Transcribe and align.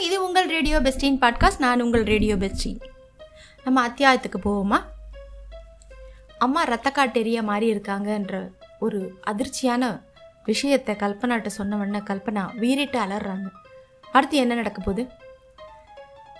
இது 0.00 0.26
உங்கள் 0.26 0.46
radio 0.46 0.80
பெஸ்டின் 0.80 1.18
podcast 1.20 1.58
நான் 1.58 1.80
உங்கள் 1.80 2.02
ரேடியோ 2.02 2.36
பெஸ்டின். 2.36 2.80
நம்ம 3.64 3.88
அத்தியாயத்துக்கு 3.88 4.36
போவோமா? 4.44 4.82
அம்மா 6.38 6.62
ரத்த 6.62 6.92
காட்டெரிய 6.94 7.42
மாதிரி 7.42 7.74
இருக்காங்கன்ற 7.74 8.48
ஒரு 8.78 9.14
அதிர்ச்சியான 9.26 10.00
விஷயத்தை 10.44 10.94
கல்பனாட்ட 10.94 11.46
சொன்ன 11.46 12.02
கல்பனா 12.06 12.56
வீறிட்டு 12.56 12.98
அலறாங்க. 13.00 13.50
அடுத்து 14.12 14.36
என்ன 14.36 14.54
நடக்க 14.54 14.82
போகுது? 14.82 15.06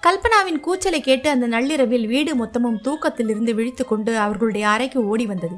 கல்பனாவின் 0.06 0.60
கூச்சலை 0.60 1.00
கேட்டு 1.00 1.30
அந்த 1.30 1.46
நள்ளிரவில் 1.46 2.06
வீடு 2.06 2.44
மொத்தமும் 2.44 2.80
தூக்கத்திலிருந்து 2.80 3.54
விழித்து 3.54 3.84
கொண்டு 3.84 4.18
அவர்களுடைய 4.18 4.68
அறைக்கு 4.68 5.06
ஓடி 5.06 5.26
வந்தது. 5.26 5.56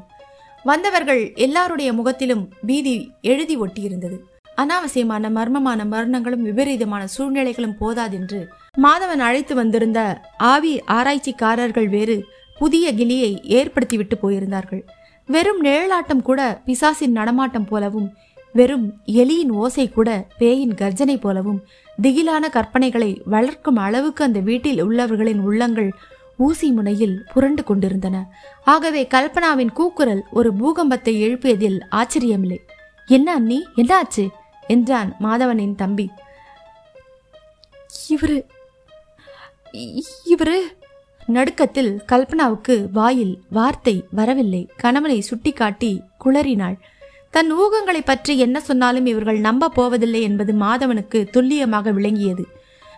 வந்தவர்கள் 0.63 1.33
எல்லாருடைய 1.35 1.93
முகத்திலும் 1.93 2.53
பீதி 2.65 3.11
எழுதி 3.21 3.59
ஒட்டியிருந்தது. 3.59 4.19
அனாவசியமான 4.57 5.29
மர்மமான 5.29 5.85
மரணங்களும் 5.85 6.41
விபரீதமான 6.41 7.07
சூழ்நிலைகளும் 7.17 7.77
போதாதென்று 7.79 8.47
மாதவன் 8.81 9.23
அழைத்து 9.27 9.55
வந்திருந்த 9.55 10.21
ஆவி 10.37 10.81
ஆராய்ச்சிக்காரர்கள் 10.87 11.89
வேறு 11.89 12.25
புதிய 12.57 12.93
கிளியை 12.93 13.41
ஏற்படுத்திவிட்டு 13.47 14.15
போயிருந்தார்கள். 14.21 14.83
வெறும் 15.25 15.63
நிழலாட்டம் 15.63 16.21
கூட 16.21 16.61
பிசாசின் 16.65 17.11
நடமாட்டம் 17.11 17.65
போலவும் 17.65 18.13
வெறும் 18.53 18.93
எலியின் 19.05 19.51
ஓசை 19.51 19.89
கூட 19.89 20.27
பேயின் 20.37 20.73
கர்ஜனை 20.73 21.17
போலவும் 21.19 21.63
திகிலான 22.01 22.43
கற்பனைகளை 22.53 23.21
வளர்க்கும் 23.25 23.75
அளவுக்கு 23.75 24.23
அந்த 24.23 24.39
வீட்டில் 24.39 24.83
உள்ளவர்களின் 24.83 25.39
உள்ளங்கள் 25.39 25.91
ஊசி 26.37 26.71
முனையில் 26.71 27.23
புரண்டு 27.33 27.63
கொண்டிருந்தன. 27.63 28.25
ஆகவே 28.63 29.07
கல்பனாவின் 29.13 29.73
கூக்குரல் 29.73 30.23
ஒரு 30.31 30.53
பூகம்பத்தை 30.53 31.13
எழுப்பியதில் 31.23 31.79
ஆச்சரியமில்லை. 31.91 32.59
என்ன 33.07 33.33
அண்ணி? 33.33 33.65
என்ன 33.75 33.95
ஆச்சு? 33.95 34.29
என்றான் 34.67 35.15
மாதவனின் 35.19 35.75
தம்பி. 35.75 36.09
இவரு 38.09 38.37
இவரு? 40.33 40.57
நடுக்கத்தில் 41.25 42.03
கல்பனாவுக்கு 42.11 42.91
வாயில் 42.91 43.43
வார்த்தை 43.49 43.93
வரவில்லை. 44.11 44.69
கணவனை 44.77 45.21
சுட்டிக்காட்டி 45.21 46.01
குளறினாள். 46.25 46.75
தன் 47.31 47.51
ஊகங்களை 47.53 48.01
பற்றி 48.05 48.37
என்ன 48.37 48.57
சொன்னாலும் 48.59 49.05
இவர்கள் 49.05 49.39
நம்ப 49.39 49.69
போவதில்லை 49.69 50.21
என்பது 50.21 50.53
மாதவனுக்கு 50.53 51.29
துல்லியமாக 51.29 51.91
விளங்கியது. 51.91 52.43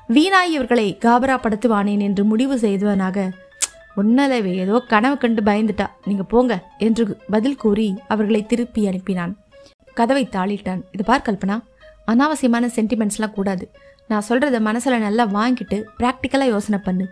வீணாய் 0.09 0.53
இவர்களை 0.55 0.97
காபராப்படுத்துவானேன் 1.05 1.99
என்று 1.99 2.23
முடிவு 2.23 2.57
செய்தவனாக 2.59 3.27
உன்னலவே 3.95 4.55
ஏதோ 4.55 4.79
கனவு 4.79 5.17
கண்டு 5.17 5.41
பயந்துட்டா 5.41 5.87
நீங்க 6.05 6.23
போங்க 6.23 6.53
என்று 6.77 7.19
பதில் 7.29 7.55
கூறி 7.55 7.95
அவர்களை 8.07 8.45
திருப்பி 8.45 8.87
அனுப்பினான். 8.87 9.33
கதவை 9.99 10.23
தாளிட்டான். 10.35 10.81
இது 10.95 11.03
பார் 11.09 11.25
கல்பனா 11.27 11.57
அனாவசியமான 12.11 12.65
சென்டிமெண்ட்ஸ்லாம் 12.77 13.35
கூடாது. 13.37 13.65
நான் 14.11 14.25
சொல்கிறத 14.29 14.57
மனசில் 14.67 15.03
நல்லா 15.05 15.23
வாங்கிட்டு 15.37 15.77
ப்ராக்டிக்கலாக 15.99 16.53
யோசனை 16.53 16.79
பண்ணு 16.87 17.05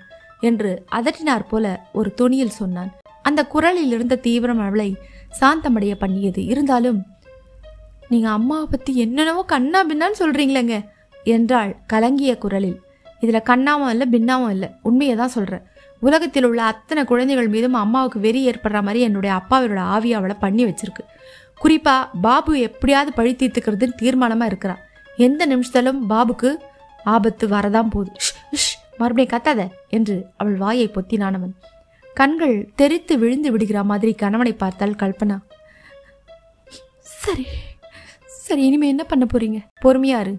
என்று 0.50 0.72
அதட்டினார் 0.98 1.50
போல 1.52 1.66
ஒரு 2.00 2.09
துணியில் 2.20 2.58
சொன்னான். 2.59 2.92
அந்த 3.30 3.42
குரலில் 3.53 3.94
இருந்த 3.95 4.16
தீவிரம் 4.28 4.64
அவளை 4.67 4.90
சாந்தமடைய 5.40 5.94
பண்ணியது. 6.03 6.42
இருந்தாலும் 6.53 7.00
நீங்கள் 8.12 8.36
அம்மாவை 8.38 8.66
பற்றி 8.72 8.92
என்னென்னவோ 9.03 9.44
கண்ணா 9.53 9.80
பின்னான்னு 9.90 10.22
சொல்கிறீங்களேங்க 10.23 10.75
என்றாள் 11.36 11.72
கலங்கிய 11.94 12.34
குரலில். 12.44 12.78
இதில் 13.23 13.47
கண்ணாவும் 13.50 13.92
இல்லை 13.94 14.06
பின்னாவும் 14.16 14.53
இல்லை 14.56 14.70
உண்மையை 14.90 15.16
தான் 15.22 15.34
சொல்கிறேன் 15.36 15.64
உலகத்தில் 16.02 16.47
உள்ள 16.47 16.62
அத்தனை 16.72 17.02
குழந்தைகள் 17.12 17.50
மீதும் 17.53 17.78
அம்மாவுக்கு 17.81 18.20
வெறி 18.25 18.40
ஏற்படுற 18.50 18.80
மாதிரி 18.88 19.02
என்னுடைய 19.08 19.34
அப்பாவோட 19.40 19.81
ஆவி 19.95 20.09
அவளை 20.18 20.36
பண்ணி 20.42 20.64
வச்சிருக்கு. 20.70 21.03
குறிப்பா 21.64 21.95
பாபு 22.22 22.59
எப்படியாவது 22.59 23.11
பழி 23.14 23.31
தீர்த்துக்கிறதுன்னு 23.33 24.00
தீர்மானமா 24.02 24.45
இருக்கிறா 24.52 24.75
எந்த 25.17 25.42
நிமிஷத்திலும் 25.47 26.00
பாபுக்கு 26.11 26.50
ஆபத்து 27.06 27.45
வரதான் 27.47 27.92
போகுது. 27.94 28.11
ஷ், 28.61 28.73
மறுபடியும் 28.97 29.33
கத்தாத 29.33 29.61
என்று 29.89 30.16
அவள் 30.38 30.56
வாயை 30.56 30.88
பொத்தினானவன் 30.95 31.53
கண்கள் 32.16 32.56
தெரித்து 32.75 33.14
விழுந்து 33.17 33.52
விடுகிற 33.52 33.84
மாதிரி 33.84 34.13
கணவனை 34.13 34.53
பார்த்தாள் 34.53 35.00
கல்பனா. 35.02 35.38
சரி 37.23 37.46
சரி 38.46 38.62
இனிமே 38.66 38.88
என்ன 38.88 39.03
பண்ண 39.03 39.25
போறீங்க? 39.25 39.59
பொறுமையாரு 39.84 40.34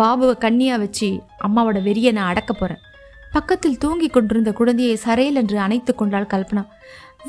பாபுவை 0.00 0.34
கண்ணியா 0.44 0.76
வச்சு 0.78 1.08
அம்மாவோட 1.46 1.78
வெறியை 1.88 2.12
நான் 2.12 2.30
அடக்க 2.30 2.52
போறேன். 2.52 2.82
பக்கத்தில் 3.32 3.78
தூங்கி 3.78 4.08
கொண்டிருந்த 4.08 4.52
குழந்தையை 4.52 4.96
சரையில் 4.96 5.40
என்று 5.42 5.58
அணைத்து 5.58 5.94
கொண்டாள் 5.94 6.32
கல்பனா. 6.32 6.62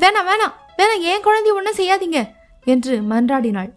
வேணாம் 0.02 0.28
வேணாம் 0.30 0.54
வேணாம் 0.80 1.04
ஏன் 1.12 1.24
குழந்தைய 1.26 1.58
ஒன்றும் 1.58 1.78
செய்யாதீங்க. 1.80 2.20
என்று 2.72 2.94
மன்றாடினாள். 3.10 3.70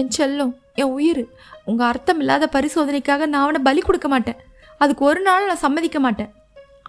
என் 0.00 0.12
செல்லும் 0.16 0.52
என் 0.80 0.92
உயிர் 0.96 1.22
உங்க 1.70 1.82
அர்த்தம் 1.90 2.20
இல்லாத 2.22 2.44
பரிசோதனைக்காக 2.56 3.26
நான் 3.30 3.44
அவனை 3.44 3.60
பலி 3.68 3.80
கொடுக்க 3.86 4.08
மாட்டேன். 4.12 4.38
அதுக்கு 4.82 5.02
ஒரு 5.10 5.20
நாள் 5.28 5.48
நான் 5.48 5.64
சம்மதிக்க 5.64 5.98
மாட்டேன். 6.04 6.30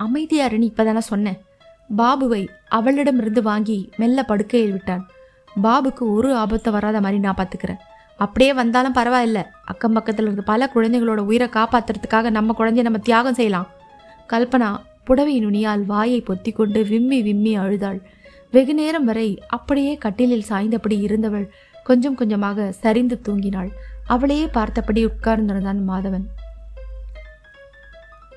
அமைதியாரு 0.05 0.57
நீ 0.61 0.67
இப்பதானே 0.71 1.01
சொன்னேன் 1.11 1.39
பாபுவை 1.99 2.41
அவளிடமிருந்து 2.77 3.41
வாங்கி 3.47 3.77
மெல்ல 4.01 4.19
படுக்கையில் 4.29 4.75
விட்டான். 4.75 5.03
பாபுக்கு 5.65 6.03
ஒரு 6.17 6.29
ஆபத்தை 6.41 6.69
வராத 6.75 6.97
மாதிரி 7.05 7.19
நான் 7.25 7.39
பார்த்துக்கிறேன் 7.39 7.81
அப்படியே 8.23 8.51
வந்தாலும் 8.59 8.95
பரவாயில்ல. 8.97 9.39
அக்கம் 9.71 9.95
பக்கத்தில் 9.97 10.27
இருந்த 10.27 10.43
பல 10.49 10.69
குழந்தைகளோட 10.73 11.21
உயிரை 11.29 11.47
காப்பாத்துறதுக்காக 11.55 12.29
நம்ம 12.37 12.55
குழந்தைய 12.59 12.83
நம்ம 12.87 13.01
தியாகம் 13.07 13.37
செய்யலாம். 13.39 13.67
கல்பனா 14.33 14.69
புடவை 15.07 15.35
நுனியால் 15.45 15.83
வாயை 15.91 16.19
பொத்தி 16.27 16.51
கொண்டு 16.59 16.79
விம்மி 16.91 17.19
விம்மி 17.27 17.53
அழுதாள். 17.63 17.99
வெகு 18.51 18.73
நேரம் 18.73 19.05
வரை 19.05 19.27
அப்படியே 19.47 19.97
கட்டிலில் 19.97 20.47
சாய்ந்தபடி 20.49 20.95
இருந்தவள் 21.01 21.51
கொஞ்சம் 21.83 22.15
கொஞ்சமாக 22.15 22.71
சரிந்து 22.71 23.21
தூங்கினாள். 23.27 23.69
அவளையே 24.05 24.47
பார்த்தபடி 24.47 25.01
உட்கார்ந்திருந்தான் 25.05 25.79
மாதவன். 25.87 26.25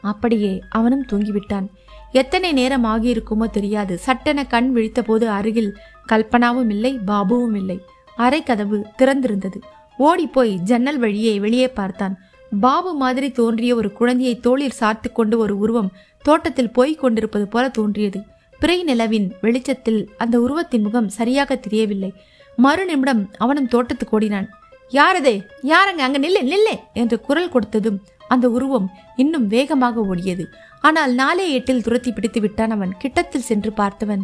அப்படியே 0.03 0.53
அவனும் 0.69 1.07
தூங்கிவிட்டான். 1.13 1.67
எத்தனை 2.13 2.53
நேரம் 2.53 2.85
ஆகியிருக்குமோ 2.85 3.47
தெரியாது. 3.51 3.99
சட்டென 3.99 4.45
கண் 4.47 4.69
விழித்தபோது 4.77 5.27
அருகில் 5.39 5.73
கல்பனாவும் 6.13 6.71
இல்லை 6.71 6.93
பாபுவும் 7.07 7.57
இல்லை. 7.57 7.79
அரை 8.17 8.43
கதவு 8.43 8.79
திறந்திருந்தது. 8.99 9.61
ஓடிப்போய் 9.99 10.55
ஜன்னல் 10.59 10.99
வழியே 10.99 11.33
வெளியே 11.39 11.69
பார்த்தான். 11.71 12.15
பாபு 12.61 12.95
மாதிரி 12.95 13.31
தோன்றிய 13.31 13.75
ஒரு 13.75 13.93
குழந்தையை 13.93 14.35
தோளில் 14.41 14.79
சாத்து 14.81 15.09
கொண்டு 15.13 15.39
ஒரு 15.39 15.59
உருவம் 15.59 15.93
தோட்டத்தில் 16.23 16.71
போய்க் 16.71 16.99
கொண்டிருப்பது 16.99 17.49
போல 17.49 17.69
தோன்றியது. 17.69 18.21
பிறை 18.61 18.77
நிலவின் 18.83 19.27
வெளிச்சத்தில் 19.41 20.01
அந்த 20.19 20.37
உருவத்தின் 20.41 20.85
முகம் 20.87 21.09
சரியாக 21.09 21.57
தெரியவில்லை. 21.57 22.11
மறு 22.59 22.85
நிமிடம் 22.85 23.23
அவனும் 23.39 23.71
தோட்டத்துக்கு 23.75 24.17
ஓடினான். 24.19 24.49
யாரதே? 24.93 25.35
யாரங்க? 25.73 26.03
அங்க 26.07 26.19
நில்லு 26.19 26.43
நில்லு! 26.53 26.75
என்று 27.01 27.17
குரல் 27.21 27.53
கொடுத்ததும் 27.55 27.99
அந்த 28.29 28.47
உருவம் 28.51 28.87
இன்னும் 29.17 29.47
வேகமாக 29.47 30.03
ஓடியது. 30.11 30.45
ஆனால் 30.81 31.13
நாலே 31.15 31.47
எட்டில் 31.57 31.85
துரத்தி 31.87 32.11
பிடித்து 32.13 32.41
விட்டான் 32.41 32.75
அவன். 32.77 32.95
கிட்டத்தில் 33.03 33.49
சென்று 33.51 33.71
பார்த்தவன் 33.81 34.23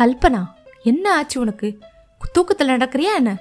கல்பனா 0.00 0.42
என்ன 0.84 1.04
ஆச்சு 1.18 1.36
உனக்கு? 1.40 1.68
தூக்கத்தில் 2.36 2.72
நடக்கிறியா 2.74 3.12
என்ன? 3.20 3.32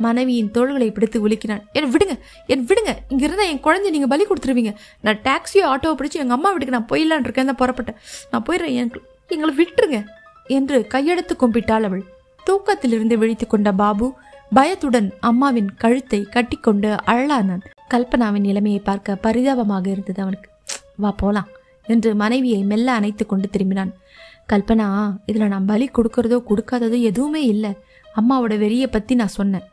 மனைவியின் 0.00 0.50
தோள்களை 0.56 0.88
பிடித்து 0.96 1.18
உலுக்கினான். 1.26 1.62
என் 1.78 1.90
விடுங்க 1.94 2.14
என் 2.52 2.64
விடுங்க! 2.68 2.92
இங்க 3.12 3.22
இருந்தா 3.26 3.44
என் 3.52 3.64
குழந்தை 3.66 3.90
நீங்க 3.94 4.08
பலி 4.12 4.24
கொடுத்துருவீங்க. 4.26 4.72
நான் 5.06 5.20
டாக்ஸியோ 5.26 5.64
ஆட்டோவை 5.72 5.96
பிடிச்சி 5.98 6.22
எங்க 6.24 6.36
அம்மா 6.38 6.50
வீட்டுக்கு 6.52 6.76
நான் 6.78 6.90
போயிடலான் 6.92 7.26
இருக்கேன். 7.26 7.50
தான் 7.50 7.60
புறப்பட்டேன். 7.62 7.98
நான் 8.32 8.44
போயிடுறேன் 8.48 8.76
எனக்கு 8.80 9.00
எங்களை 9.34 9.52
விட்டுருங்க 9.56 9.98
என்று 10.50 10.78
கையெடுத்து 10.92 11.34
கும்பிட்டாள் 11.34 11.86
அவள். 11.88 12.04
தூக்கத்திலிருந்து 12.46 13.16
விழித்து 13.18 13.46
கொண்ட 13.46 13.70
பாபு 13.72 14.06
பயத்துடன் 14.52 15.08
அம்மாவின் 15.28 15.70
கழுத்தை 15.74 16.20
கட்டிக்கொண்டு 16.34 16.90
அழலானான். 17.12 17.64
கல்பனாவின் 17.92 18.46
நிலைமையை 18.48 18.80
பார்க்க 18.82 19.22
பரிதாபமாக 19.24 19.86
இருந்தது 19.94 20.20
அவனுக்கு. 20.24 20.48
வா 21.02 21.10
போலாம் 21.20 21.50
என்று 21.86 22.10
மனைவியை 22.14 22.60
மெல்ல 22.64 22.88
அணைத்து 22.92 23.24
கொண்டு 23.26 23.48
திரும்பினான். 23.48 23.92
கல்பனா 24.52 24.86
இதில் 25.26 25.52
நான் 25.52 25.68
பலி 25.70 25.86
கொடுக்கறதோ 25.88 26.38
கொடுக்காததோ 26.48 26.98
எதுவுமே 27.10 27.42
இல்லை. 27.54 27.72
அம்மாவோட 28.14 28.54
வெறியை 28.58 28.88
பற்றி 28.90 29.14
நான் 29.20 29.36
சொன்னேன். 29.38 29.66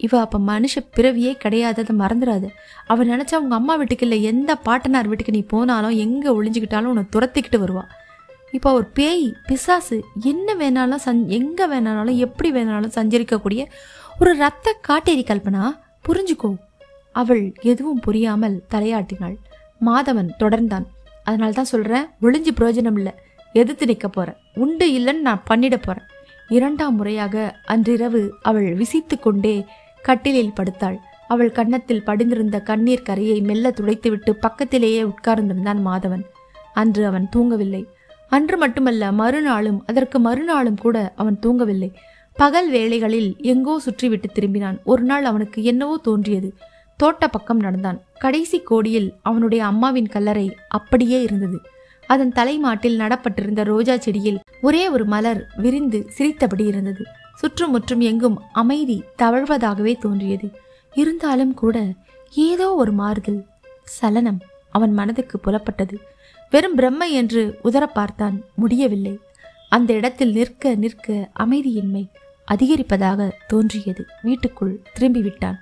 இவ 0.00 0.12
அப்போ 0.24 0.38
மனுஷ 0.50 0.74
பிறவியே 0.96 1.32
கிடையாததை 1.42 1.94
மறந்துடாது 2.02 2.48
அவள் 2.86 3.10
நினச்சா 3.12 3.40
உங்கள் 3.42 3.58
அம்மா 3.58 3.74
வீட்டுக்கு 3.80 4.06
இல்லை 4.06 4.18
எந்த 4.30 4.50
பாட்டனார் 4.66 5.10
வீட்டுக்கு 5.10 5.34
நீ 5.36 5.42
போனாலும் 5.54 5.98
எங்கே 6.04 6.30
ஒளிஞ்சுக்கிட்டாலும் 6.38 6.92
உன்னை 6.92 7.04
துரத்திக்கிட்டு 7.16 7.58
வருவாள் 7.58 7.90
இப்போ 8.56 8.68
ஒரு 8.72 8.86
பேய் 8.98 9.26
பிசாசு 9.48 9.96
என்ன 10.30 10.54
வேணாலும் 10.54 11.02
சஞ் 11.04 11.20
எங்கே 11.38 11.66
வேணாலும் 11.72 12.16
எப்படி 12.26 12.48
வேணாலும் 12.52 12.94
சஞ்சரிக்கக்கூடிய 12.96 13.62
ஒரு 14.20 14.32
ரத்த 14.36 14.74
காட்டேரி 14.88 15.24
கல்பனா 15.28 15.64
புரிஞ்சுக்கோ. 16.06 16.50
அவள் 17.14 17.44
எதுவும் 17.62 18.00
புரியாமல் 18.06 18.56
தலையாட்டினாள். 18.72 19.36
மாதவன் 19.80 20.30
தொடர்ந்தான். 20.42 20.86
அதனால 21.24 21.50
தான் 21.52 21.70
சொல்கிறேன் 21.72 22.06
ஒளிஞ்சு 22.22 22.52
பிரயோஜனம் 22.58 22.98
இல்லை. 23.00 23.12
எதிர்த்து 23.52 23.86
நிற்க 23.86 24.08
போகிறேன் 24.08 24.40
உண்டு 24.64 24.86
இல்லைன்னு 24.98 25.26
நான் 25.28 25.46
பண்ணிட 25.50 25.76
போகிறேன் 25.86 26.08
இரண்டாம் 26.56 26.94
முறையாக 26.94 27.36
அன்றிரவு 27.72 28.22
அவள் 28.48 28.68
விசித்து 28.74 29.16
கொண்டே 29.18 29.54
கட்டிலில் 30.04 30.56
படுத்தாள். 30.58 30.98
அவள் 31.32 31.56
கன்னத்தில் 31.58 32.06
படிந்திருந்த 32.08 32.58
கண்ணீர் 32.70 33.06
கரையை 33.08 33.38
மெல்ல 33.48 33.72
துடைத்துவிட்டு 33.78 34.32
பக்கத்திலேயே 34.44 35.02
உட்கார்ந்திருந்தான் 35.02 35.80
மாதவன். 35.88 36.24
அன்று 36.72 37.02
அவன் 37.06 37.28
தூங்கவில்லை. 37.36 37.82
அன்று 38.30 38.56
மட்டுமல்ல 38.56 39.12
மறுநாளும் 39.12 39.82
அதற்கு 39.86 40.18
மறுநாளும் 40.18 40.78
கூட 40.78 40.96
அவன் 41.16 41.38
தூங்கவில்லை. 41.42 41.90
பகல் 42.36 42.70
வேளைகளில் 42.70 43.30
எங்கோ 43.42 43.80
சுற்றிவிட்டு 43.86 44.28
திரும்பினான். 44.34 44.76
ஒரு 44.84 45.02
நாள் 45.02 45.24
அவனுக்கு 45.24 45.62
என்னவோ 45.62 45.96
தோன்றியது. 46.02 46.50
தோட்ட 46.96 47.28
பக்கம் 47.28 47.60
நடந்தான். 47.60 47.98
கடைசி 48.18 48.58
கோடியில் 48.60 49.08
அவனுடைய 49.22 49.64
அம்மாவின் 49.64 50.08
கல்லறை 50.08 50.46
அப்படியே 50.68 51.22
இருந்தது. 51.22 51.58
அதன் 52.06 52.32
தலைமாட்டில் 52.32 52.96
நடப்பட்டிருந்த 52.96 53.62
ரோஜா 53.62 53.96
செடியில் 53.96 54.38
ஒரே 54.62 54.88
ஒரு 54.88 55.04
மலர் 55.04 55.40
விரிந்து 55.56 56.06
சிரித்தபடி 56.08 56.64
இருந்தது. 56.64 57.04
சுற்றுமுற்றும் 57.34 58.00
எங்கும் 58.00 58.40
அமைதி 58.52 59.02
தவழ்வதாகவே 59.22 59.92
தோன்றியது. 59.98 60.48
இருந்தாலும் 60.94 61.54
கூட 61.54 61.76
ஏதோ 62.32 62.74
ஒரு 62.74 62.92
மாறுதல் 62.92 63.42
சலனம் 63.84 64.40
அவன் 64.70 64.92
மனதுக்கு 64.92 65.38
புலப்பட்டது. 65.38 65.96
வெறும் 66.52 66.76
பிரம்மை 66.78 67.08
என்று 67.20 67.42
உதற 67.64 67.84
பார்த்தான் 67.98 68.36
முடியவில்லை. 68.54 69.12
அந்த 69.68 69.90
இடத்தில் 69.98 70.32
நிற்க 70.32 70.72
நிற்க 70.74 71.08
அமைதியின்மை 71.42 72.04
அதிகரிப்பதாக 72.48 73.28
தோன்றியது. 73.50 74.02
வீட்டுக்குள் 74.22 74.72
திரும்பி 74.94 75.20
விட்டான் 75.26 75.58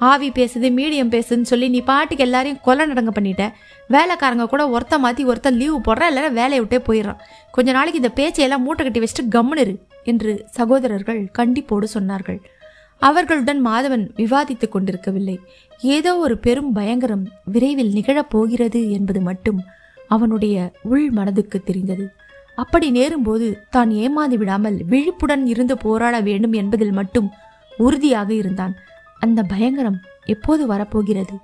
ஆவி 0.00 0.28
பேசுது 0.38 0.68
மீடியம் 0.78 1.10
பேசுதுன்னு 1.14 1.50
சொல்லி 1.50 1.66
நீ 1.74 1.80
பாட்டுக்கு 1.90 2.24
எல்லாரையும் 2.24 2.62
கொலை 2.66 2.84
நடங்க 2.90 3.12
பண்ணிட்ட. 3.16 3.44
வேலைக்காரங்க 3.90 4.46
கூட 4.52 4.62
ஒருத்த 4.76 4.98
மாற்றி 4.98 5.22
ஒருத்தன் 5.24 5.58
லீவு 5.60 5.76
போடுறான் 5.78 6.10
இல்லைன்னா 6.12 6.30
வேலையை 6.40 6.60
விட்டே 6.62 6.78
போயிடுறான். 6.88 7.20
கொஞ்ச 7.50 7.68
நாளைக்கு 7.76 8.00
இந்த 8.02 8.12
பேச்சையெல்லாம் 8.20 8.64
மூட்டை 8.66 8.84
கட்டி 8.84 9.02
வச்சுட்டு 9.04 9.34
கம்முன்னு 9.36 9.76
என்று 10.04 10.32
சகோதரர்கள் 10.58 11.20
கண்டிப்போடு 11.38 11.88
சொன்னார்கள். 11.96 12.40
அவர்களுடன் 13.02 13.60
மாதவன் 13.66 14.04
விவாதித்துக் 14.22 14.74
கொண்டிருக்கவில்லை. 14.74 15.36
ஏதோ 15.96 16.10
ஒரு 16.24 16.34
பெரும் 16.38 16.72
பயங்கரம் 16.72 17.24
விரைவில் 17.54 17.94
நிகழப் 17.98 18.32
போகிறது 18.34 18.82
என்பது 18.90 19.20
மட்டும் 19.20 19.60
அவனுடைய 20.14 20.56
உள் 20.92 21.06
மனதுக்கு 21.10 21.58
தெரிந்தது. 21.62 22.04
அப்படி 22.58 22.86
நேரும்போது 22.92 23.46
தான் 23.70 23.90
ஏமாந்து 24.02 24.36
விடாமல் 24.40 24.76
விழிப்புடன் 24.84 25.44
இருந்து 25.46 25.74
போராட 25.84 26.16
வேண்டும் 26.20 26.54
என்பதில் 26.60 26.92
மட்டும் 26.92 27.28
உறுதியாக 27.76 28.30
இருந்தான். 28.34 28.74
அந்த 29.18 29.40
பயங்கரம் 29.42 29.98
எப்போது 30.26 30.62
வரப்போகிறது? 30.66 31.34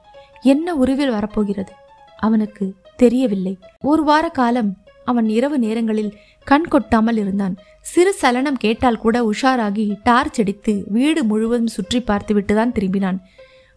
என்ன 0.43 0.75
உருவில் 0.75 1.11
வரப்போகிறது? 1.11 1.73
அவனுக்கு 2.19 2.65
தெரியவில்லை. 2.97 3.55
ஒரு 3.81 4.03
வார 4.05 4.25
காலம் 4.29 4.71
அவன் 5.05 5.29
இரவு 5.29 5.57
நேரங்களில் 5.59 6.13
கண் 6.45 6.65
கொட்டாமல் 6.65 7.17
இருந்தான். 7.17 7.55
சிறு 7.83 8.13
சலனம் 8.13 8.63
கேட்டால் 8.65 9.03
கூட 9.05 9.17
உஷாராகி 9.31 9.85
டார்ச் 10.03 10.39
அடித்து 10.41 10.73
வீடு 10.97 11.21
முழுவதும் 11.25 11.75
சுற்றி 11.77 11.99
பார்த்துவிட்டுதான் 12.01 12.75
திரும்பினான். 12.77 13.19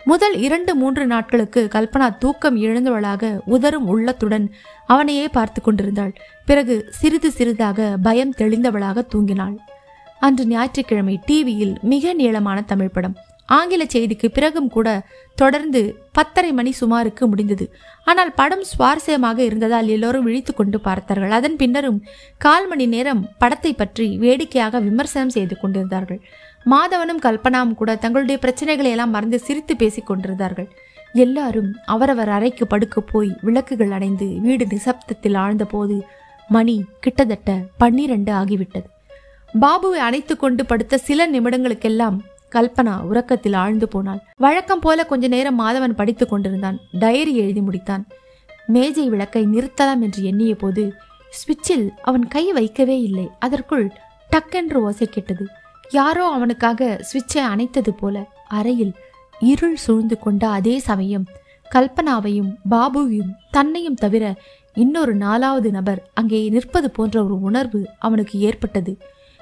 முதல் 0.06 0.36
இரண்டு 0.38 0.76
மூன்று 0.76 1.04
நாட்களுக்கு 1.06 1.62
கல்பனா 1.74 2.18
தூக்கம் 2.18 2.56
இழந்தவளாக 2.56 3.42
உதரும் 3.46 3.88
உள்ளத்துடன் 3.88 4.46
அவனையே 4.86 5.28
பார்த்து 5.28 5.62
கொண்டிருந்தாள். 5.62 6.14
பிறகு 6.46 6.76
சிறிது 6.90 7.32
சிறிதாக 7.32 7.98
பயம் 8.02 8.34
தெளிந்தவளாக 8.38 9.06
தூங்கினாள். 9.14 9.56
அன்று 10.20 10.46
ஞாயிற்றுக்கிழமை 10.46 11.20
டிவியில் 11.26 11.76
மிக 11.82 12.14
நீளமான 12.14 12.62
தமிழ் 12.62 12.96
படம். 12.96 13.16
ஆங்கில 13.46 13.84
செய்திக்கு 13.84 14.26
பிறகும் 14.26 14.70
கூட 14.70 14.88
தொடர்ந்து 15.38 15.80
பத்தரை 16.12 16.52
மணி 16.52 16.72
சுமாருக்கு 16.72 17.24
முடிந்தது. 17.28 17.66
ஆனால் 18.04 18.32
படம் 18.34 18.64
சுவாரஸ்யமாக 18.72 19.40
இருந்ததால் 19.40 19.88
எல்லோரும் 19.88 20.24
விழித்து 20.24 20.54
கொண்டு 20.54 20.80
பார்த்தார்கள். 20.80 21.32
அதன் 21.32 21.56
பின்னரும் 21.56 22.00
கால் 22.38 22.68
மணி 22.68 22.86
நேரம் 22.86 23.30
படத்தை 23.38 23.74
பற்றி 23.74 24.18
வேடிக்கையாக 24.18 24.80
விமர்சனம் 24.80 25.30
செய்து 25.30 25.58
கொண்டிருந்தார்கள். 25.58 26.22
மாதவனும் 26.66 27.22
கல்பனாவும் 27.22 27.76
கூட 27.76 27.96
தங்களுடைய 27.96 28.40
பிரச்சனைகளை 28.42 28.84
எல்லாம் 28.84 29.10
மறந்து 29.10 29.40
சிரித்து 29.40 29.76
பேசிக் 29.76 30.06
கொண்டிருந்தார்கள். 30.06 30.70
எல்லாரும் 31.14 31.76
அவரவர் 31.86 32.30
அறைக்கு 32.30 32.68
படுக்க 32.68 33.02
போய் 33.02 33.38
விளக்குகள் 33.42 33.92
அடைந்து 33.92 34.26
வீடு 34.26 34.66
நிசப்தத்தில் 34.66 35.38
ஆழ்ந்தபோது 35.38 36.02
மணி 36.48 36.86
கிட்டத்தட்ட 37.00 37.60
பன்னிரண்டு 37.78 38.34
ஆகிவிட்டது. 38.34 38.86
பாபுவை 39.62 40.00
அணைத்து 40.08 40.38
கொண்டு 40.38 40.66
படுத்த 40.66 40.98
சில 40.98 41.30
நிமிடங்களுக்கெல்லாம் 41.30 42.20
கல்பனா 42.52 43.02
உறக்கத்தில் 43.02 43.54
ஆழ்ந்து 43.54 43.88
போனாள். 43.88 44.20
வழக்கம் 44.38 44.80
போல 44.80 45.06
கொஞ்ச 45.06 45.28
நேரம் 45.28 45.60
மாதவன் 45.60 45.96
படித்துக் 45.96 46.30
கொண்டிருந்தான். 46.30 46.80
டயரி 47.00 47.34
எழுதி 47.34 47.60
முடித்தான். 47.60 48.04
மேஜை 48.68 49.10
விளக்கை 49.10 49.46
நிறுத்தலாம் 49.46 50.02
என்று 50.02 50.24
எண்ணிய 50.24 50.56
போது 50.56 50.94
ஸ்விட்சில் 51.30 51.94
அவன் 52.02 52.28
கை 52.28 52.52
வைக்கவே 52.52 53.02
இல்லை. 53.02 53.30
அதற்குள் 53.40 53.92
டக்கென்று 54.32 54.74
ஓசை 54.74 55.08
கேட்டது. 55.08 55.48
யாரோ 55.92 56.28
அவனுக்காக 56.28 57.00
சுவிட்சை 57.02 57.42
அணைத்தது 57.54 57.92
போல 57.98 58.28
அறையில் 58.48 58.94
இருள் 59.40 59.76
சூழ்ந்து 59.76 60.20
கொண்ட 60.20 60.50
அதே 60.50 60.80
சமயம் 60.80 61.26
கல்பனாவையும் 61.76 62.52
பாபுவையும் 62.70 63.32
தன்னையும் 63.52 63.96
தவிர 63.96 64.34
இன்னொரு 64.74 65.16
நாலாவது 65.16 65.72
நபர் 65.72 66.10
அங்கே 66.14 66.50
நிற்பது 66.50 66.92
போன்ற 66.92 67.24
ஒரு 67.24 67.42
உணர்வு 67.42 67.90
அவனுக்கு 68.00 68.40
ஏற்பட்டது. 68.40 68.98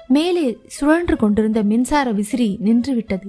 மேலே 0.08 0.58
சுழன்று 0.66 1.16
கொண்டிருந்த 1.16 1.62
மின்சார 1.62 2.10
விசிறி 2.10 2.58
நின்றுவிட்டது. 2.64 3.26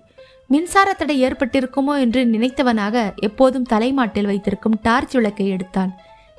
மின்சார 0.47 0.93
தடை 0.93 1.23
ஏற்பட்டிருக்குமோ 1.23 1.99
என்று 1.99 2.23
நினைத்தவனாக 2.25 3.15
எப்போதும் 3.15 3.63
தலைமாட்டில் 3.63 4.25
வைத்திருக்கும் 4.25 4.79
டார்ச் 4.81 5.11
விளக்கை 5.11 5.47
எடுத்தான். 5.47 5.91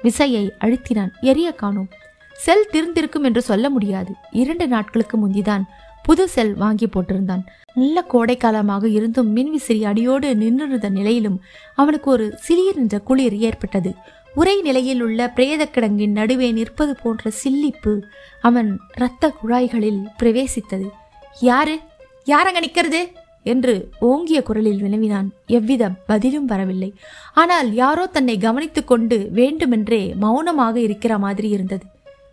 விசையை 0.02 0.52
அழுத்தினான். 0.60 1.12
எரிய 1.20 1.52
காணோம். 1.52 1.88
செல் 2.32 2.68
திருந்திருக்கும் 2.72 3.22
என்று 3.22 3.42
சொல்ல 3.42 3.70
முடியாது. 3.70 4.12
இரண்டு 4.30 4.68
நாட்களுக்கு 4.68 5.16
முந்திதான் 5.18 5.62
புது 6.02 6.28
செல் 6.28 6.54
வாங்கி 6.54 6.86
போட்டிருந்தான். 6.86 7.44
நல்ல 7.74 8.04
கோடைக்காலமாக 8.12 8.88
இருந்தும் 8.88 9.36
மின்விசிறி 9.36 9.82
அடியோடு 9.82 10.36
நின்றிருந்த 10.36 10.88
நிலையிலும் 10.88 11.42
அவனுக்கு 11.74 12.10
ஒரு 12.10 12.34
சிறிய 12.36 12.72
என்ற 12.76 12.98
குளிர் 12.98 13.36
ஏற்பட்டது. 13.36 13.94
உரை 14.34 14.60
நிலையில் 14.60 15.00
உள்ள 15.00 15.28
பிரேத 15.28 15.68
கிடங்கின் 15.74 16.10
நடுவே 16.10 16.50
நிற்பது 16.50 16.96
போன்ற 17.02 17.30
சில்லிப்பு 17.44 18.02
அவன் 18.40 18.78
இரத்த 18.96 19.30
குழாய்களில் 19.30 20.08
பிரவேசித்தது. 20.18 20.88
யாரு? 21.40 21.78
யாரங்க 22.24 22.60
நிக்கிறது? 22.60 23.06
என்று 23.44 23.90
ஓங்கிய 24.00 24.42
குரலில் 24.42 24.82
வினவினான். 24.82 25.30
எவ்வித 25.46 25.90
பதிலும் 25.90 26.44
வரவில்லை. 26.44 26.94
ஆனால் 27.34 27.74
யாரோ 27.74 28.06
தன்னை 28.06 28.38
கவனித்துக் 28.38 28.86
கொண்டு 28.86 29.28
வேண்டுமென்றே 29.32 30.14
மௌனமாக 30.14 30.80
இருக்கிற 30.80 31.18
மாதிரி 31.18 31.48
இருந்தது. 31.48 31.84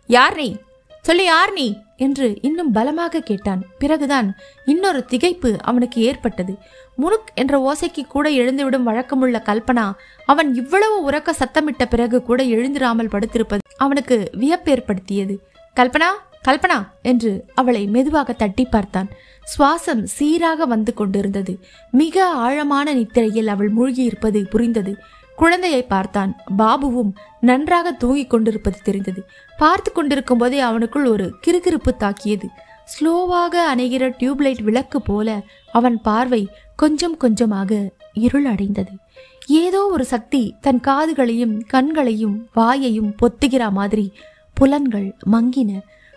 யார் 0.06 0.34
நீ? 0.34 0.56
சொல்லு 1.02 1.24
யார் 1.24 1.52
நீ? 1.52 1.78
என்று 2.00 2.26
இன்னும் 2.42 2.72
பலமாக 2.72 3.20
கேட்டான். 3.20 3.62
பிறகுதான் 3.78 4.28
இன்னொரு 4.64 5.04
திகைப்பு 5.10 5.58
அவனுக்கு 5.60 6.02
ஏற்பட்டது. 6.02 6.54
முனுக் 6.96 7.28
என்ற 7.34 7.54
ஓசைக்கு 7.66 8.06
கூட 8.06 8.30
எழுந்துவிடும் 8.30 8.86
வழக்கமுள்ள 8.86 9.38
கல்பனா 9.40 9.92
அவன் 10.26 10.54
இவ்வளவு 10.54 11.10
உறக்க 11.10 11.30
சத்தமிட்ட 11.38 11.84
பிறகு 11.90 12.22
கூட 12.22 12.42
எழுந்திராமல் 12.42 13.12
படுத்திருப்பது 13.12 13.64
அவனுக்கு 13.76 14.30
வியப்பேற்படுத்தியது. 14.40 15.36
கல்பனா 15.76 16.10
கல்பனா 16.48 16.78
என்று 17.02 17.44
அவளை 17.54 17.86
மெதுவாக 17.86 18.32
தட்டி 18.32 18.64
பார்த்தான். 18.64 19.08
சுவாசம் 19.44 20.02
சீராக 20.04 20.66
வந்து 20.66 20.94
கொண்டிருந்தது. 20.94 21.58
மிக 21.90 22.26
ஆழமான 22.46 22.94
நித்திரையில் 22.94 23.48
அவள் 23.48 23.72
மூழ்கியிருப்பது 23.72 24.44
புரிந்தது. 24.44 24.96
குழந்தையை 25.40 25.82
பார்த்தான். 25.92 26.32
பாபுவும் 26.58 27.12
நன்றாக 27.40 27.92
தூங்கிக் 27.92 28.32
கொண்டிருப்பது 28.32 28.78
தெரிந்தது. 28.82 29.20
பார்த்து 29.58 29.90
கொண்டிருக்கும் 29.92 30.38
போதே 30.38 30.58
அவனுக்குள் 30.62 31.06
ஒரு 31.12 31.26
கிறுகிறுப்பு 31.46 31.92
தாக்கியது. 32.02 32.48
ஸ்லோவாக 32.92 33.54
அணைகிற 33.72 34.04
டியூப்லைட் 34.20 34.62
விளக்கு 34.62 34.98
போல 35.02 35.28
அவன் 35.78 35.96
பார்வை 36.02 36.42
கொஞ்சம் 36.76 37.16
கொஞ்சமாக 37.16 37.70
இருள் 38.26 38.48
அடைந்தது. 38.52 38.92
ஏதோ 39.62 39.80
ஒரு 39.94 40.04
சக்தி 40.04 40.42
தன் 40.60 40.80
காதுகளையும் 40.88 41.54
கண்களையும் 41.66 42.36
வாயையும் 42.56 43.10
பொத்துகிற 43.20 43.62
மாதிரி 43.78 44.06
புலன்கள் 44.56 45.08
மங்கின 45.32 45.70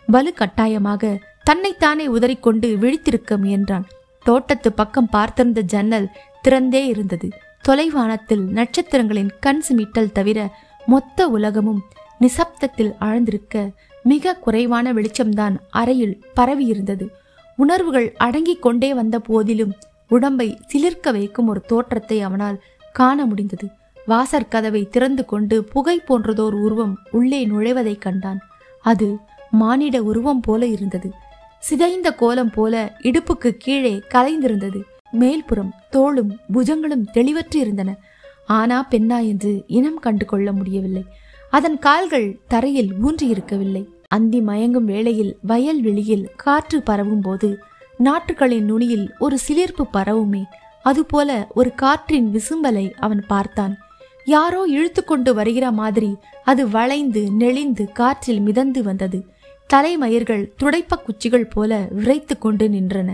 வலு 0.07 0.31
கட்டாயமாக 0.33 1.13
தன்னைத்தானே 1.43 2.05
உதறிக்கொண்டு 2.07 2.69
விழித்திருக்க 2.83 3.37
முயன்றான். 3.43 3.85
தோட்டத்து 4.25 4.69
பக்கம் 4.73 5.09
பார்த்திருந்த 5.13 5.61
ஜன்னல் 5.73 6.07
திறந்தே 6.43 6.83
இருந்தது. 6.85 7.27
தொலைவானத்தில் 7.67 8.49
நட்சத்திரங்களின் 8.49 9.31
கண் 9.39 9.61
சிமிட்டல் 9.69 10.11
தவிர 10.11 10.55
மொத்த 10.85 11.27
உலகமும் 11.27 11.83
நிசப்தத்தில் 12.21 12.93
ஆழ்ந்திருக்க 12.99 13.71
மிக 14.03 14.35
குறைவான 14.35 14.93
வெளிச்சம்தான் 14.93 15.55
அறையில் 15.69 16.23
பரவியிருந்தது. 16.35 17.07
உணர்வுகள் 17.55 18.13
அடங்கிக் 18.17 18.61
கொண்டே 18.61 18.93
வந்த 18.93 19.19
போதிலும் 19.19 19.73
உடம்பை 20.09 20.59
சிலிர்க்க 20.67 21.11
வைக்கும் 21.11 21.47
ஒரு 21.47 21.61
தோற்றத்தை 21.61 22.21
அவனால் 22.21 22.61
காண 22.93 23.25
முடிந்தது. 23.25 23.67
வாசற் 24.05 24.49
கதவை 24.49 24.87
திறந்து 24.89 25.25
கொண்டு 25.25 25.63
புகை 25.63 25.99
போன்றதோர் 25.99 26.53
உருவம் 26.53 26.99
உள்ளே 27.11 27.45
நுழைவதைக் 27.45 28.01
கண்டான். 28.01 28.39
அது 28.81 29.17
மானிட 29.51 30.03
உருவம் 30.03 30.39
போல 30.39 30.65
இருந்தது. 30.65 31.11
சிதைந்த 31.59 32.11
கோலம் 32.11 32.51
போல 32.51 32.97
இடுப்புக்கு 33.01 33.49
கீழே 33.57 34.01
கலைந்திருந்தது. 34.13 34.81
மேல்புறம் 35.19 35.73
தோளும் 35.89 36.31
புஜங்களும் 36.53 37.05
தெளிவற்று 37.13 37.55
இருந்தன. 37.55 37.91
ஆனா 38.45 38.77
பெண்ணா 38.91 39.17
என்று 39.27 39.51
இனம் 39.67 39.99
கண்டு 39.99 40.25
கொள்ள 40.25 40.51
முடியவில்லை. 40.51 41.03
அதன் 41.49 41.77
கால்கள் 41.79 42.27
தரையில் 42.47 42.91
ஊன்றியிருக்கவில்லை 43.03 43.83
அந்தி 44.07 44.39
மயங்கும் 44.41 44.89
வேளையில் 44.91 45.37
வயல் 45.41 45.81
வெளியில் 45.81 46.25
காற்று 46.35 46.81
பரவும் 46.81 47.21
போது 47.21 47.49
நாற்றுகளின் 47.99 48.67
நுனியில் 48.69 49.05
ஒரு 49.19 49.37
சிலிர்ப்பு 49.47 49.85
பரவுமே. 49.93 50.43
அதுபோல 50.83 51.47
ஒரு 51.53 51.69
காற்றின் 51.75 52.27
விசும்பலை 52.35 52.85
அவன் 52.99 53.23
பார்த்தான். 53.27 53.73
யாரோ 54.25 54.61
இழுத்து 54.67 55.01
கொண்டு 55.03 55.33
வருகிற 55.33 55.71
மாதிரி 55.71 56.11
அது 56.43 56.63
வளைந்து 56.69 57.21
நெளிந்து 57.31 57.85
காற்றில் 57.91 58.41
மிதந்து 58.41 58.83
வந்தது. 58.83 59.19
தலைமயிர்கள் 59.69 60.43
துடைப்ப 60.63 60.99
குச்சிகள் 61.05 61.47
போல 61.47 61.87
விரைத்து 61.91 62.37
கொண்டு 62.37 62.67
நின்றன. 62.67 63.09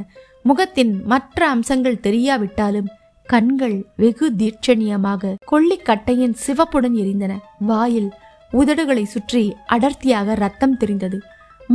முகத்தின் 0.46 0.94
மற்ற 1.06 1.48
அம்சங்கள் 1.50 2.04
தெரியாவிட்டாலும் 2.04 2.90
கண்கள் 3.30 3.76
வெகு 3.96 4.28
தீட்சணியமாக 4.38 5.34
கொள்ளிக்கட்டையின் 5.52 6.36
சிவப்புடன் 6.46 6.96
எரிந்தன. 6.96 7.34
வாயில் 7.60 8.10
உதடுகளை 8.52 9.04
சுற்றி 9.04 9.44
அடர்த்தியாக 9.66 10.36
ரத்தம் 10.36 10.78
தெரிந்தது. 10.78 11.18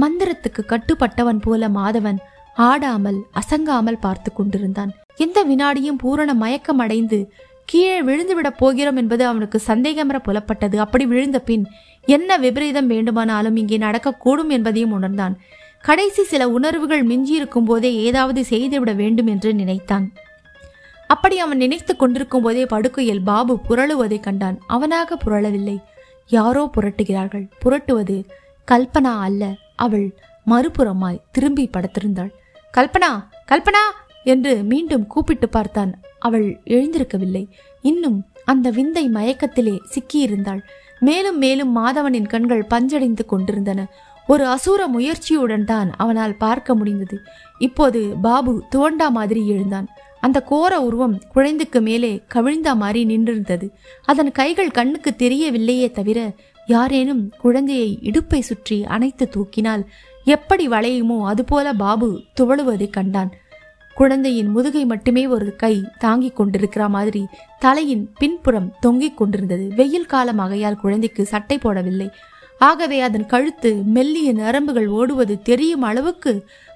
மந்திரத்துக்கு 0.02 0.62
கட்டுப்பட்டவன் 0.66 1.40
போல 1.40 1.68
மாதவன் 1.68 2.18
ஆடாமல் 2.56 3.18
அசங்காமல் 3.40 4.00
பார்த்து 4.00 4.30
கொண்டிருந்தான். 4.32 4.92
எந்த 5.16 5.38
வினாடியும் 5.44 6.00
பூரண 6.02 6.30
மயக்கம் 6.34 6.78
அடைந்து 6.78 7.18
கீழே 7.64 7.98
விழுந்துவிடப் 8.02 8.58
போகிறோம் 8.58 8.96
என்பது 8.96 9.22
அவனுக்கு 9.26 9.58
சந்தேகமர 9.66 10.16
புலப்பட்டது. 10.26 10.76
அப்படி 10.76 11.04
விழுந்த 11.06 11.38
பின் 11.38 11.64
என்ன 12.06 12.36
விபரீதம் 12.38 12.86
வேண்டுமானாலும் 12.86 13.56
இங்கே 13.56 13.78
நடக்கக்கூடும் 13.78 14.48
என்பதையும் 14.48 14.92
உணர்ந்தான். 14.92 15.36
கடைசி 15.84 16.22
சில 16.24 16.48
உணர்வுகள் 16.48 17.06
மிஞ்சியிருக்கும் 17.06 17.64
போதே 17.64 17.94
ஏதாவது 17.94 18.44
செய்துவிட 18.44 18.92
வேண்டும் 18.92 19.26
என்று 19.26 19.54
நினைத்தான். 19.54 20.12
அப்படி 21.06 21.38
அவன் 21.38 21.56
நினைத்துக் 21.56 21.98
கொண்டிருக்கும் 21.98 22.42
போதே 22.42 22.66
படுக்கையில் 22.66 23.22
பாபு 23.22 23.60
புரளுவதை 23.68 24.20
கண்டான். 24.20 24.58
அவனாக 24.66 25.18
புரளவில்லை. 25.24 25.76
யாரோ 26.26 26.70
புரட்டுகிறார்கள். 26.76 27.50
புரட்டுவது 27.64 28.24
கல்பனா 28.70 29.18
அல்ல. 29.20 29.54
அவள் 29.76 30.14
மறுபுறமாய் 30.46 31.20
திரும்பி 31.32 31.70
படுத்திருந்தாள். 31.72 32.30
கல்பனா 32.76 33.12
கல்பனா 33.52 33.84
என்று 34.24 34.62
மீண்டும் 34.62 35.06
கூப்பிட்டு 35.06 35.48
பார்த்தான். 35.48 36.00
அவள் 36.18 36.60
எழுந்திருக்கவில்லை. 36.64 37.46
இன்னும் 37.82 38.24
அந்த 38.44 38.70
விந்தை 38.70 39.08
மயக்கத்திலே 39.08 39.78
சிக்கியிருந்தாள். 39.94 40.60
மேலும் 41.00 41.38
மேலும் 41.38 41.76
மாதவனின் 41.76 42.28
கண்கள் 42.28 42.66
பஞ்சடைந்து 42.70 43.24
கொண்டிருந்தன. 43.24 43.86
ஒரு 44.26 44.44
அசூர 44.46 44.80
முயற்சியுடன் 44.92 45.64
தான் 45.64 45.90
அவனால் 45.96 46.34
பார்க்க 46.36 46.74
முடிந்தது. 46.74 47.16
இப்போது 47.58 48.00
பாபு 48.22 48.52
துவண்டா 48.74 49.08
மாதிரி 49.08 49.42
எழுந்தான். 49.48 49.88
அந்த 50.20 50.38
கோர 50.42 50.72
உருவம் 50.80 51.16
குழந்தைக்கு 51.32 51.80
மேலே 51.80 52.12
கவிழ்ந்தா 52.34 52.72
மாதிரி 52.76 53.00
நின்றிருந்தது. 53.06 53.66
அதன் 54.04 54.32
கைகள் 54.32 54.70
கண்ணுக்கு 54.70 55.10
தெரியவில்லையே 55.18 55.88
தவிர 55.90 56.18
யாரேனும் 56.66 57.22
குழந்தையை 57.38 57.98
இடுப்பை 58.02 58.40
சுற்றி 58.40 58.84
அணைத்து 58.84 59.24
தூக்கினால் 59.34 59.82
எப்படி 60.24 60.68
வளையுமோ 60.68 61.16
அதுபோல 61.24 61.72
பாபு 61.72 62.08
துவழுவதை 62.40 62.90
கண்டான். 62.90 63.32
குழந்தையின் 63.96 64.48
முதுகை 64.48 64.84
மட்டுமே 64.84 65.26
ஒரு 65.26 65.56
கை 65.56 65.74
தாங்கிக் 65.98 66.36
கொண்டிருக்கிற 66.36 66.84
மாதிரி 66.88 67.26
தலையின் 67.58 68.04
பின்புறம் 68.18 68.72
தொங்கிக் 68.80 69.16
கொண்டிருந்தது. 69.16 69.66
வெயில் 69.76 70.06
காலம் 70.06 70.38
ஆகையால் 70.38 70.76
குழந்தைக்கு 70.76 71.24
சட்டை 71.26 71.58
போடவில்லை. 71.58 72.08
ஆகவே 72.66 72.98
அதன் 73.00 73.26
கழுத்து 73.26 73.70
மெல்லிய 73.94 74.28
நரம்புகள் 74.32 74.88
ஓடுவது 74.98 75.34
தெரியும் 75.42 75.84
அளவுக்கு 75.90 76.32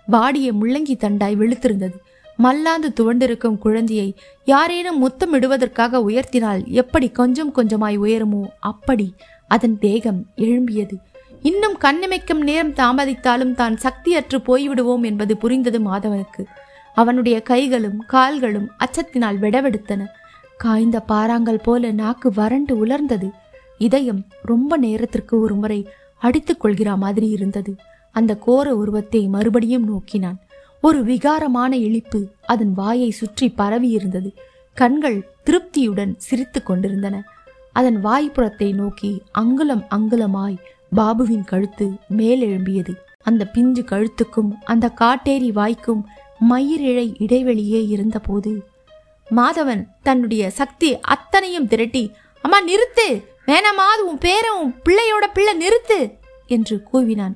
வாடிய 0.06 0.48
முள்ளங்கி 0.52 0.94
தண்டாய் 1.04 1.36
வெளுத்திருந்தது. 1.40 1.96
மல்லாந்து 2.38 2.88
துவண்டிருக்கும் 2.98 3.58
குழந்தையை 3.58 4.08
யாரேனும் 4.44 5.00
முத்தமிடுவதற்காக 5.04 6.00
உயர்த்தினால் 6.08 6.62
எப்படி 6.82 7.08
கொஞ்சம் 7.10 7.54
கொஞ்சமாய் 7.54 7.96
உயருமோ 8.04 8.42
அப்படி 8.70 9.06
அதன் 9.50 9.76
தேகம் 9.78 10.20
எழும்பியது. 10.36 10.96
இன்னும் 11.42 11.76
கண்ணிமைக்கும் 11.84 12.42
நேரம் 12.48 12.72
தாமதித்தாலும் 12.72 13.54
தான் 13.54 13.76
சக்தியற்று 13.84 14.38
போய்விடுவோம் 14.46 15.04
என்பது 15.10 15.34
புரிந்தது 15.36 15.78
மாதவனுக்கு. 15.80 16.42
அவனுடைய 16.94 17.36
கைகளும் 17.50 17.98
கால்களும் 18.06 18.70
அச்சத்தினால் 18.84 19.38
விடவெடுத்தன. 19.38 20.00
காய்ந்த 20.56 20.98
பாறாங்கல் 21.08 21.62
போல 21.62 21.90
நாக்கு 21.92 22.28
வறண்டு 22.32 22.74
உலர்ந்தது. 22.78 23.28
இதயம் 23.78 24.20
ரொம்ப 24.42 24.76
நேரத்திற்கு 24.76 25.34
ஒரு 25.40 25.54
முறை 25.54 25.80
அடித்துக் 26.22 26.60
கொள்கிற 26.60 26.90
மாதிரி 26.96 27.28
இருந்தது. 27.28 27.72
அந்த 28.14 28.32
கோர 28.36 28.68
உருவத்தை 28.76 29.22
மறுபடியும் 29.28 29.88
நோக்கினான். 29.88 30.38
ஒரு 30.82 30.98
விகாரமான 31.04 31.72
இழிப்பு 31.78 32.20
அதன் 32.46 32.72
வாயை 32.72 33.10
சுற்றி 33.10 33.46
பரவி 33.50 33.88
இருந்தது. 33.88 34.30
கண்கள் 34.76 35.18
திருப்தியுடன் 35.44 36.12
சிரித்து 36.18 36.60
கொண்டிருந்தன. 36.62 37.16
அதன் 37.72 37.98
வாய்ப்புறத்தை 38.04 38.68
நோக்கி 38.74 39.10
அங்குலம் 39.32 39.84
அங்குலமாய் 39.90 40.58
பாபுவின் 40.96 41.44
கழுத்து 41.44 41.86
மேலெழும்பியது. 42.16 42.92
அந்த 43.22 43.42
பிஞ்சு 43.46 43.82
கழுத்துக்கும் 43.82 44.50
அந்த 44.64 44.86
காட்டேரி 45.00 45.50
வாய்க்கும் 45.52 46.02
மயிரிழை 46.50 47.06
இடைவெளியே 47.18 47.80
இருந்தபோது 47.88 48.52
மாதவன் 49.26 49.82
தன்னுடைய 50.02 50.44
சக்தி 50.50 50.90
அத்தனையும் 51.06 51.66
திரட்டி 51.66 52.04
அம்மா 52.44 52.58
நிறுத்து! 52.62 53.06
வேணாமா 53.48 53.84
அது 53.92 54.02
உன் 54.06 54.18
பேரை 54.18 54.50
உன் 54.60 54.72
பிள்ளையோட 54.84 55.26
பிள்ளை 55.32 55.52
நிறுத்து 55.60 55.98
என்று 56.46 56.76
கூவினான். 56.92 57.34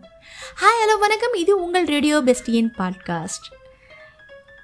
ஹாய் 0.61 0.81
ஹலோ 0.81 0.97
வணக்கம். 1.00 1.35
இது 1.35 1.52
உங்கள் 1.64 1.87
ரேடியோ 1.87 2.16
பெஸ்டியின் 2.19 2.69
பாட்காஸ்ட் 2.78 3.47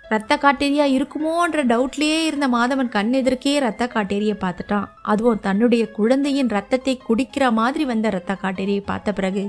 ரத்த 0.09 0.37
காட்டேரியா 0.37 0.87
இருக்குமோன்ற 0.97 1.65
டவுட்லேயே 1.71 2.19
இருந்த 2.25 2.49
மாதவன் 2.49 2.89
கண் 2.89 3.13
எதிர்க்கே 3.13 3.59
ரத்த 3.59 3.87
காட்டேரியை 3.87 4.37
பார்த்துட்டான். 4.43 4.87
அதுவும் 5.03 5.41
தன்னுடைய 5.41 5.91
குழந்தையின் 5.91 6.49
ரத்தத்தை 6.49 7.01
குடிக்கிற 7.09 7.51
மாதிரி 7.53 7.85
வந்த 7.85 8.11
ரத்த 8.11 8.37
காட்டேரியை 8.43 8.83
பார்த்த 8.85 9.13
பிறகு 9.13 9.45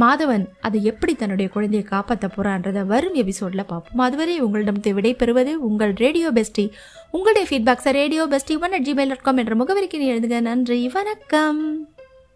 மாதவன் 0.00 0.46
அதை 0.60 0.84
எப்படி 0.84 1.14
தன்னுடைய 1.14 1.50
குழந்தையை 1.50 1.88
காப்பாற்ற 1.88 2.28
போறான்றதை 2.28 2.86
வரும் 2.86 3.14
எபிசோட்ல 3.14 3.64
பார்ப்போம். 3.66 3.98
அதுவரை 3.98 4.40
உங்களிடம் 4.40 4.80
விடை 4.94 5.14
பெறுவது 5.14 5.66
உங்கள் 5.68 5.92
ரேடியோ 5.96 6.30
பெஸ்டி. 6.30 6.70
உங்களுடைய 7.10 7.46
ஃபீட்பேக்ஸை 7.50 7.92
radio 7.92 8.26
bestie 8.26 8.60
one 8.60 8.72
at 8.72 8.86
Gmail 8.86 9.08
dot 9.08 9.22
com 9.22 9.36
என்ற 9.36 9.56
முகவரிக்கு 9.56 9.98
எழுதுங்க 9.98 10.40
நன்றி 10.40 10.88
வணக்கம். 10.88 11.88